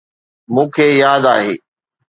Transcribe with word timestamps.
مون 0.53 0.67
کي 0.75 0.87
ياد 1.01 1.23
آهي. 1.33 1.53